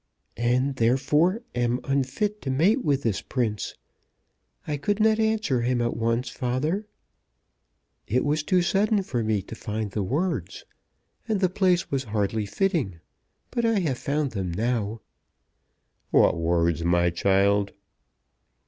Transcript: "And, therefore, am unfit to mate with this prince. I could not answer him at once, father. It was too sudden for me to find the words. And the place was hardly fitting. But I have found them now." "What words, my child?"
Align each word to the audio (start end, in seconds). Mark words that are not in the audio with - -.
"And, 0.37 0.77
therefore, 0.77 1.43
am 1.53 1.79
unfit 1.83 2.41
to 2.41 2.49
mate 2.49 2.83
with 2.83 3.03
this 3.03 3.21
prince. 3.21 3.75
I 4.67 4.77
could 4.77 4.99
not 4.99 5.19
answer 5.19 5.61
him 5.61 5.79
at 5.79 5.95
once, 5.95 6.27
father. 6.29 6.87
It 8.07 8.25
was 8.25 8.41
too 8.41 8.63
sudden 8.63 9.03
for 9.03 9.23
me 9.23 9.43
to 9.43 9.53
find 9.53 9.91
the 9.91 10.01
words. 10.01 10.65
And 11.27 11.39
the 11.39 11.49
place 11.49 11.91
was 11.91 12.05
hardly 12.05 12.47
fitting. 12.47 12.99
But 13.51 13.63
I 13.63 13.77
have 13.81 13.99
found 13.99 14.31
them 14.31 14.49
now." 14.51 15.01
"What 16.09 16.35
words, 16.35 16.83
my 16.83 17.11
child?" 17.11 17.73